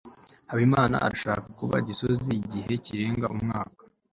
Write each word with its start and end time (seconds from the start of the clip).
habimana 0.49 0.95
arashaka 1.05 1.47
kuba 1.57 1.75
gisozi 1.87 2.29
igihe 2.41 2.73
kirenga 2.85 3.25
umwaka 3.35 3.81